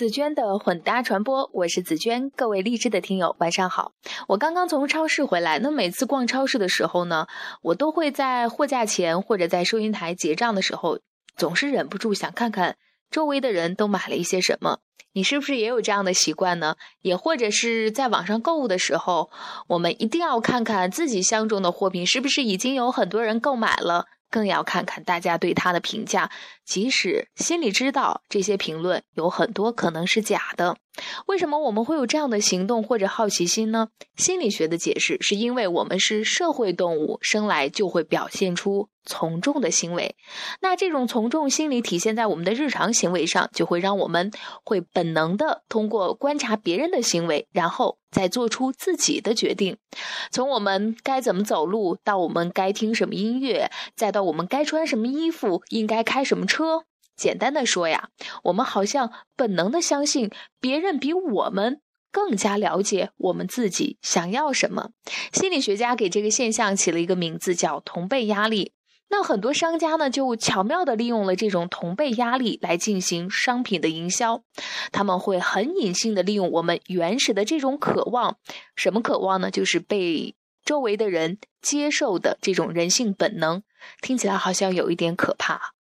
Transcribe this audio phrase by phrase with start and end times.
[0.00, 3.92] 紫娟的混搭传播，我是紫娟，各位励志的听友，晚上好。
[4.28, 7.26] 我刚刚从超市回来，那每次逛超市的时候呢，
[7.60, 11.00] 我都会在货架前或者在收银台结账的时候，
[11.36, 12.76] 总是忍不住想看看
[13.10, 14.78] 周围的人都买了一些什么。
[15.12, 16.76] 你是不是也有这样的习惯呢？
[17.02, 19.30] 也或者是在网上购物的时候，
[19.68, 24.06] 我们一定要看看自己相中的货品是不是已经有很多人购买了。
[24.30, 26.30] 更要看看大家对他的评价，
[26.64, 30.76] 即使心里知道这些评论有很多可能是假的，
[31.26, 33.88] 为什么我们会有这样的行动或者好奇心呢？
[34.16, 40.16] 心理学的解释是因为我们是社会动物，生来就会表现出从众的行为。
[40.60, 44.30] 那这种从众心理体现在我们的日常行为上，就会让我们
[44.64, 47.98] 会本能的通过观察别人的行为，然后。
[48.10, 49.76] 再做出自己的决定，
[50.32, 56.82] 从我们该怎么走路，到我们该听什么音乐，再到我们该穿什么衣服，应该开什么车。
[57.20, 58.08] 简单的说呀，
[58.44, 64.92] 我们好像本能的相信别人比我们更加了解我们自己想要什么。
[65.30, 68.72] 心理学家给这个现象起了一个名字，叫同辈压力。
[69.10, 74.42] 那很多商家呢，就巧妙地利用了这种同辈压力来进行商品的营销。
[74.90, 78.38] 他们会很隐性地利用我们原始的这种渴望，
[78.74, 79.50] 什么渴望呢？
[79.50, 83.62] 就是被周围的人接受的这种人性本能。
[84.00, 85.74] 听起来好像有一点可怕。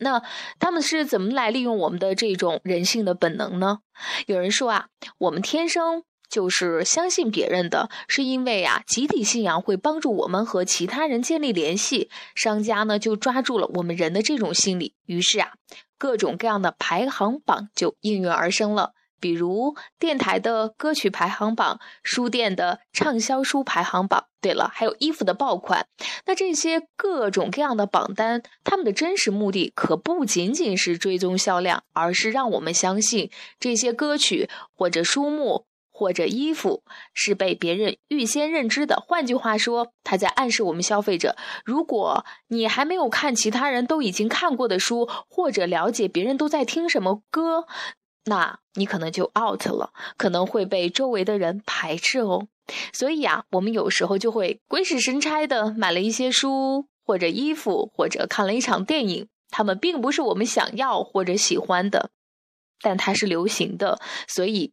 [0.00, 0.22] 那
[0.58, 3.78] 他们是怎么来利用我们的这种人性的本能呢？
[4.26, 4.86] 有人说啊，
[5.18, 6.04] 我们天生。
[6.30, 12.10] 就是相信别人的，是因为啊，集体信仰会帮助我们和其他人建立联系。
[12.34, 15.50] 商家呢就抓住了我们人的这种心理，于是啊，
[15.96, 18.94] 各种各样的排行榜就应运而生了。
[19.20, 24.26] 比如电台的歌曲排行榜、书店的畅销书排行榜。
[24.40, 25.86] 对了，还有衣服的爆款。
[26.26, 35.66] 那这些各种各样的榜单，他们的真实目的可不仅仅是追踪销量，而是让我们相信这些歌曲或者书目。
[35.96, 47.66] 或者衣服是被别人预先认知的，换句话说，他在暗示我们消费者：如果你还没有看其他人都已经看过的书，或者了解别人都在听什么歌，
[48.24, 52.48] 那你可能就 out 了，可能会被周围的人排斥哦。
[52.92, 62.10] 所以啊，我们有时候就会鬼使神差的买了一些书或者衣服，或者看了一场电影，他们并不是我们想要或者喜欢的，
[62.80, 64.72] 但它是流行的，所以。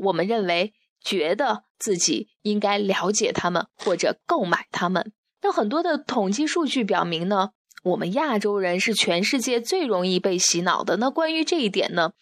[0.00, 5.12] 我们认为，觉得自己应该了解他们或者购买他们。
[5.42, 7.50] 那很多的统计数据表明呢，
[7.84, 10.96] 我们亚洲人是全世界最容易被洗脑的。
[10.96, 12.12] 那关于这一点呢，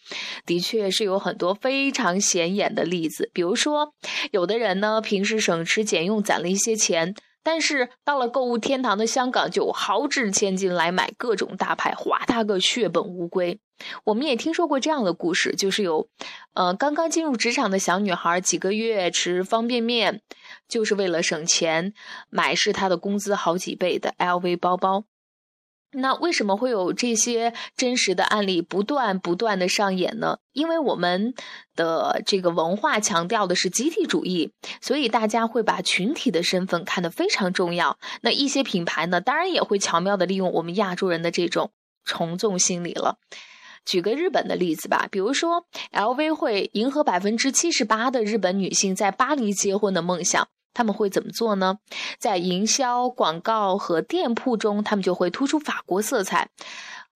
[0.45, 3.29] 的确是有很多非常显眼的例子。
[3.33, 3.93] 比如说，
[4.31, 7.15] 有的人呢，平时省吃俭用攒了一些钱。
[7.43, 13.61] 但是到了购物天堂的香港，就豪掷千金来买各种大牌，花他个血本无归。
[14.03, 16.09] 我们也听说过这样的故事，就是有，
[16.55, 20.21] 呃，刚刚进入职场的小女孩，几个月吃方便面，
[20.67, 21.93] 就是为了省钱，
[22.29, 25.05] 买是她的工资好几倍的 LV 包包。
[25.91, 30.39] 那为什么会有这些真实的案例不断不断的上演呢？
[30.51, 31.33] 因为我们
[31.75, 37.97] 的这个文化强调的是集体主义，所以大家会把群体的身份看得非常重要。
[38.21, 41.71] 那一些品牌呢，当然也会巧妙的利用我们亚洲人的这种
[42.03, 43.17] 从众心理了。
[43.85, 50.49] 举个日本的例子吧，比如说 LV 会迎合百分之七十八的日本女性在巴黎结婚的梦想。
[50.77, 51.79] 他们会怎么做呢？
[52.19, 56.49] 在营销、广告和店铺中，他们就会突出法国色彩，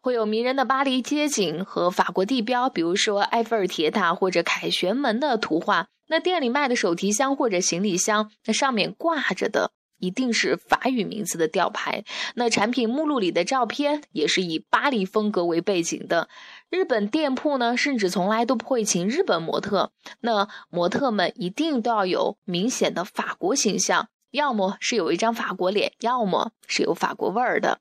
[0.01, 5.89] 会有迷人的巴黎街景和法国地标，比如说埃菲尔铁塔或者凯旋门的图画。
[6.07, 12.03] 那店里卖的手提箱或者行李箱，那上面挂着的一定是法语名字的吊牌。
[12.35, 16.27] 那产品目录里的照片也是以巴黎风格为背景的。
[16.69, 19.91] 日本店铺呢，甚至从来都不会请日本模特。
[20.19, 27.79] 那模特们一定都要有明显的法国形象，要么是有一张法国脸，要么是有法国味儿的。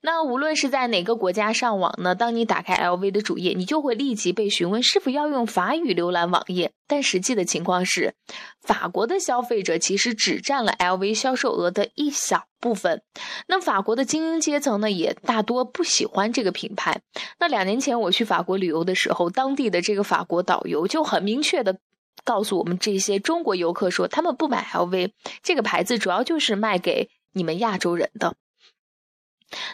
[0.00, 2.14] 那无论是在哪个国家上网呢？
[2.14, 6.70] 当你打开 LV 的主页，你就会立即被询问是否要用法语浏览网页。
[6.86, 8.14] 但实际的情况是，
[8.62, 13.02] 法国的消费者其实只占了 LV 销售额的一小部分。
[13.48, 17.00] 那法国的精英阶层呢，也大多不喜欢这个品牌。
[17.40, 21.76] 那两年前我去法国旅游的时候，当地的这个法国导游就很明确的
[22.24, 25.10] 告诉我们这些中国游客说，他们不买 LV
[25.42, 28.36] 这个牌子，主要就是卖给你们亚洲人的。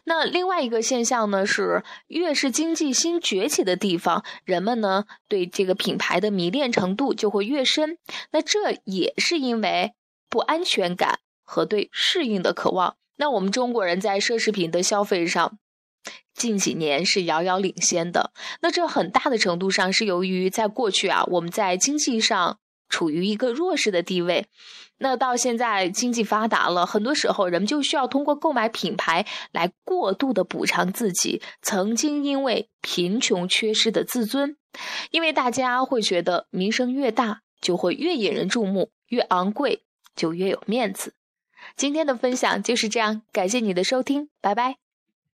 [0.05, 7.99] 那另外一个现象呢，是越是经济新崛起的地方，人们呢对这个品牌的迷恋程度就会越深。
[8.31, 9.95] 那这也是因为
[10.29, 12.97] 不安全感和对适应的渴望。
[13.17, 15.59] 那我们中国人在奢侈品的消费上，
[16.35, 18.33] 近几年是遥遥领先的。
[18.61, 22.59] 那这很大的程度上是由于在过去啊，我们在经济上
[22.95, 24.47] 处于一个弱势的地位。
[24.99, 34.57] 那到现在经济发达了，很多时候人们就需要通过购买品牌来过度的补偿自己曾经因为贫穷缺失的自尊，
[35.11, 39.83] 因为大家会觉得名声越大就会越引人注目，越昂贵
[40.15, 41.15] 就越有面子。
[41.77, 44.84] 今天的分享就是这样，感谢你的收听，拜拜。